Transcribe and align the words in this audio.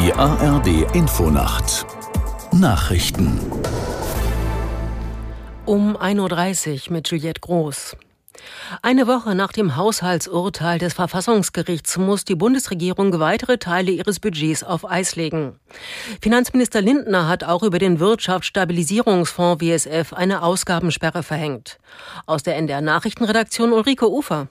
Die 0.00 0.12
ARD 0.12 0.94
Infonacht 0.94 1.84
Nachrichten 2.52 3.40
um 5.66 5.96
1.30 5.96 6.86
Uhr 6.86 6.92
mit 6.92 7.08
Juliette 7.08 7.40
Groß. 7.40 7.96
Eine 8.80 9.08
Woche 9.08 9.34
nach 9.34 9.50
dem 9.50 9.74
Haushaltsurteil 9.74 10.78
des 10.78 10.94
Verfassungsgerichts 10.94 11.98
muss 11.98 12.24
die 12.24 12.36
Bundesregierung 12.36 13.18
weitere 13.18 13.58
Teile 13.58 13.90
ihres 13.90 14.20
Budgets 14.20 14.62
auf 14.62 14.88
Eis 14.88 15.16
legen. 15.16 15.58
Finanzminister 16.20 16.80
Lindner 16.80 17.26
hat 17.26 17.42
auch 17.42 17.64
über 17.64 17.80
den 17.80 17.98
Wirtschaftsstabilisierungsfonds 17.98 19.60
WSF 19.60 20.12
eine 20.12 20.44
Ausgabensperre 20.44 21.24
verhängt. 21.24 21.80
Aus 22.24 22.44
der 22.44 22.54
NDR 22.54 22.82
Nachrichtenredaktion 22.82 23.72
Ulrike 23.72 24.08
Ufer. 24.08 24.46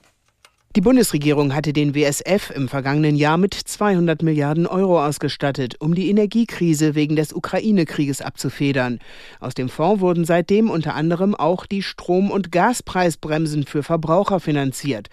Die 0.76 0.82
Bundesregierung 0.82 1.54
hatte 1.54 1.72
den 1.72 1.94
WSF 1.94 2.50
im 2.50 2.68
vergangenen 2.68 3.16
Jahr 3.16 3.38
mit 3.38 3.54
200 3.54 4.22
Milliarden 4.22 4.66
Euro 4.66 5.02
ausgestattet, 5.02 5.76
um 5.80 5.94
die 5.94 6.10
Energiekrise 6.10 6.94
wegen 6.94 7.16
des 7.16 7.32
Ukraine-Krieges 7.32 8.20
abzufedern. 8.20 8.98
Aus 9.40 9.54
dem 9.54 9.70
Fonds 9.70 10.02
wurden 10.02 10.26
seitdem 10.26 10.68
unter 10.68 10.94
anderem 10.94 11.34
auch 11.34 11.64
die 11.64 11.82
Strom- 11.82 12.30
und 12.30 12.52
Gaspreisbremsen 12.52 13.64
für 13.64 13.82
Verbraucher 13.82 14.40
finanziert. 14.40 15.08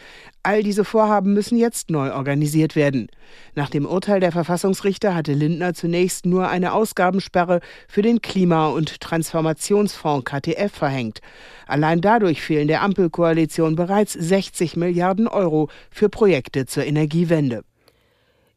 All 0.45 0.61
diese 0.61 0.85
Vorhaben 0.85 1.33
müssen 1.33 1.57
jetzt 1.57 1.89
neu 1.89 2.13
organisiert 2.13 2.75
werden. 2.75 3.07
Nach 3.55 3.67
dem 3.67 3.87
Urteil 3.87 4.19
der 4.19 4.31
Verfassungsrichter 4.31 5.15
hatte 5.15 5.33
Lindner 5.33 5.73
zunächst 5.73 6.27
nur 6.27 6.49
eine 6.49 6.73
Ausgabensperre 6.73 7.61
für 7.87 8.03
den 8.03 8.21
Klima- 8.21 8.67
und 8.67 9.01
Transformationsfonds 9.01 10.23
KTF 10.23 10.71
verhängt. 10.71 11.21
Allein 11.65 11.99
dadurch 11.99 12.43
fehlen 12.43 12.67
der 12.67 12.83
Ampelkoalition 12.83 13.75
bereits 13.75 14.13
60 14.13 14.77
Milliarden 14.77 15.27
Euro 15.27 15.69
für 15.89 16.09
Projekte 16.09 16.67
zur 16.67 16.85
Energiewende. 16.85 17.63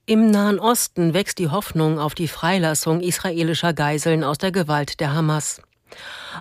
Im 0.05 0.31
Nahen 0.31 0.61
Osten 0.61 1.15
wächst 1.15 1.39
die 1.39 1.49
Hoffnung 1.49 1.99
auf 1.99 2.15
die 2.15 2.29
Freilassung 2.29 3.01
israelischer 3.01 3.73
Geiseln 3.73 4.25
aus 4.25 4.37
der 4.37 4.53
Gewalt 4.53 5.01
der 5.01 5.15
Hamas. 5.15 5.63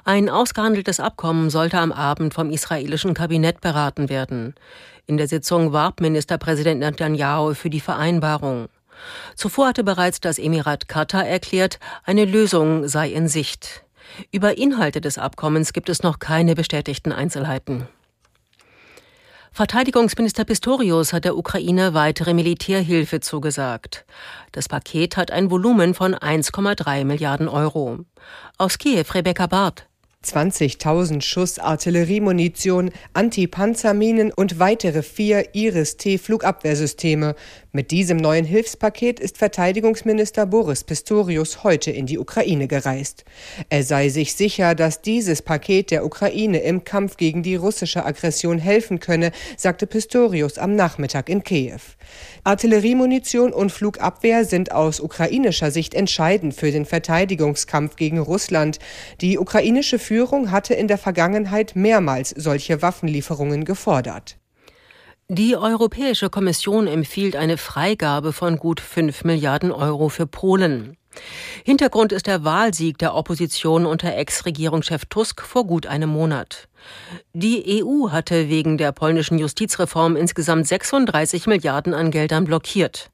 Ein 0.03 0.30
ausgehandeltes 0.30 1.00
Abkommen 1.00 1.50
sollte 1.50 1.80
am 1.80 1.92
Abend 1.92 2.34
vom 2.34 2.50
israelischen 2.50 3.14
Kabinett 3.14 3.62
beraten 3.62 4.09
werden. 4.09 4.56
In 5.06 5.17
der 5.17 5.28
Sitzung 5.28 5.73
warb 5.73 6.02
Ministerpräsident 6.02 6.80
Netanyahu 6.81 7.54
für 7.54 7.70
die 7.70 7.80
Vereinbarung. 7.80 8.67
Zuvor 9.36 9.67
hatte 9.67 9.84
bereits 9.84 10.20
das 10.20 10.39
Emirat 10.39 10.88
Katar 10.88 11.26
erklärt, 11.26 11.80
eine 12.04 12.26
Lösung 12.26 12.88
sei 12.88 13.09
in 13.09 13.28
Sicht. 13.28 13.84
Über 14.31 14.58
Inhalte 14.58 15.02
des 15.02 15.17
Abkommens 15.17 15.73
gibt 15.73 15.89
es 15.89 16.04
noch 16.04 16.20
keine 16.20 16.56
bestätigten 16.56 17.11
Einzelheiten. 17.11 17.88
Verteidigungsminister 19.58 20.45
Pistorius 20.45 21.13
hat 21.13 21.25
der 21.25 21.36
Ukraine 21.36 21.95
weitere 21.95 22.36
Militärhilfe 22.36 23.22
zugesagt. 23.22 24.05
Das 24.52 24.69
Paket 24.69 25.17
hat 25.17 25.31
ein 25.31 25.49
Volumen 25.49 25.95
von 25.95 26.14
1,3 26.14 27.03
Milliarden 27.05 27.47
Euro. 27.47 28.05
Aus 28.59 28.77
Kiew 28.77 29.05
Rebecca 29.16 29.47
Barth. 29.47 29.86
20.000 30.33 31.22
Schuss 31.22 31.58
Artilleriemunition, 31.58 32.92
Antipanzerminen 33.14 34.33
und 34.33 34.59
weitere 34.59 35.02
vier 35.02 35.56
Iris-T-Flugabwehrsysteme. 35.56 37.36
Mit 37.72 37.92
diesem 37.92 38.17
neuen 38.17 38.44
Hilfspaket 38.44 39.20
ist 39.20 39.38
Verteidigungsminister 39.38 40.45
Boris 40.45 40.83
Pistorius 40.83 41.64
heute 41.64 41.92
in 41.92 42.08
die 42.08 42.17
Ukraine 42.17 42.67
gereist. 42.67 43.23
Er 43.70 43.83
sei 43.83 44.09
sich 44.09 44.33
sicher, 44.33 44.75
dass 44.75 45.02
dieses 45.02 45.42
Paket 45.42 45.92
der 45.92 46.05
Ukraine 46.05 46.59
im 46.59 46.83
Kampf 46.83 47.17
gegen 47.17 47.44
die 47.44 47.55
russische 47.55 48.05
Aggression 48.05 48.58
helfen 48.58 49.00
könne, 49.00 49.31
sagte 49.58 49.88
Pistorius 49.88 50.58
am 50.58 50.75
Nachmittag 50.75 51.30
in 51.30 51.44
Kiew. 51.44 51.80
Artilleriemunition 52.44 53.53
und 53.53 53.72
Flugabwehr 53.72 54.44
sind 54.45 54.72
aus 54.72 55.00
ukrainischer 55.00 55.70
Sicht 55.70 55.94
entscheidend 55.94 56.53
für 56.55 56.72
den 56.72 56.86
Verteidigungskampf 56.86 57.95
gegen 57.95 58.20
Russland. 58.20 58.80
Die 59.21 59.38
ukrainische 59.38 59.99
Führung 59.99 60.17
hatte 60.52 60.73
in 60.73 60.88
der 60.88 60.98
Vergangenheit 60.98 61.76
mehrmals 61.76 62.32
solche 62.32 62.82
Waffenlieferungen 62.82 63.66
gefordert. 63.66 64.38
Die 65.30 65.58
Europäische 65.58 66.30
Kommission 66.30 66.88
empfiehlt 66.88 67.36
eine 67.36 67.58
Freigabe 67.58 68.32
von 68.32 68.58
gut 68.58 68.80
5 68.80 69.26
Milliarden 69.26 69.72
Euro 69.72 70.10
für 70.10 70.26
Polen. 70.26 70.98
Hintergrund 71.66 72.11
ist 72.11 72.27
der 72.27 72.44
Wahlsieg 72.44 72.98
der 72.98 73.14
Opposition 73.14 73.86
unter 73.86 74.16
Ex-Regierungschef 74.16 75.06
Tusk 75.06 75.42
vor 75.42 75.66
gut 75.66 75.86
einem 75.86 76.10
Monat. 76.10 76.70
Die 77.33 77.83
EU 77.83 78.10
hatte 78.11 78.50
wegen 78.50 78.77
der 78.77 78.92
polnischen 78.92 79.38
Justizreform 79.38 80.16
insgesamt 80.16 80.67
36 80.67 81.48
Milliarden 81.48 81.94
an 81.94 82.11
Geldern 82.11 82.45
blockiert. 82.45 83.11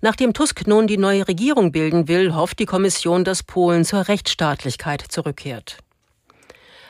Nachdem 0.00 0.34
Tusk 0.34 0.66
nun 0.66 0.86
die 0.86 0.98
neue 0.98 1.26
Regierung 1.28 1.72
bilden 1.72 2.08
will, 2.08 2.34
hofft 2.34 2.58
die 2.58 2.66
Kommission, 2.66 3.24
dass 3.24 3.42
Polen 3.42 3.84
zur 3.84 4.08
Rechtsstaatlichkeit 4.08 5.02
zurückkehrt. 5.08 5.78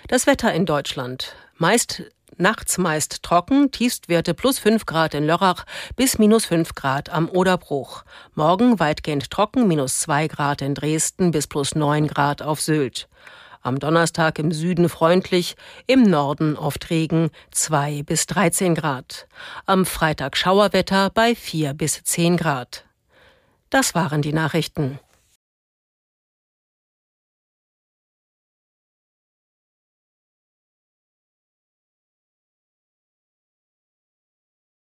Das 0.08 0.26
Wetter 0.26 0.52
in 0.52 0.66
Deutschland. 0.66 1.34
Meist 1.56 2.02
Nachts 2.38 2.78
meist 2.78 3.22
trocken, 3.22 3.70
Tiefstwerte 3.70 4.32
plus 4.32 4.58
5 4.58 4.86
Grad 4.86 5.14
in 5.14 5.26
Lörrach 5.26 5.64
bis 5.96 6.18
minus 6.18 6.46
5 6.46 6.74
Grad 6.74 7.10
am 7.10 7.28
Oderbruch. 7.28 8.04
Morgen 8.34 8.80
weitgehend 8.80 9.30
trocken, 9.30 9.68
minus 9.68 10.00
2 10.00 10.28
Grad 10.28 10.62
in 10.62 10.74
Dresden 10.74 11.30
bis 11.30 11.46
plus 11.46 11.74
9 11.74 12.08
Grad 12.08 12.40
auf 12.42 12.60
Sylt. 12.60 13.08
Am 13.60 13.78
Donnerstag 13.78 14.38
im 14.38 14.50
Süden 14.50 14.88
freundlich, 14.88 15.56
im 15.86 16.02
Norden 16.02 16.56
oft 16.56 16.90
Regen 16.90 17.30
2 17.52 18.02
bis 18.02 18.26
13 18.26 18.74
Grad. 18.74 19.28
Am 19.66 19.84
Freitag 19.84 20.36
Schauerwetter 20.36 21.10
bei 21.10 21.34
4 21.34 21.74
bis 21.74 22.02
10 22.02 22.38
Grad. 22.38 22.86
Das 23.70 23.94
waren 23.94 24.22
die 24.22 24.32
Nachrichten. 24.32 24.98